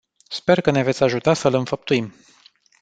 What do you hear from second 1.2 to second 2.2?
să-l înfăptuim.